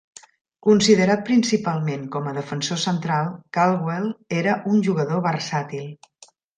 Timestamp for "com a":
2.17-2.35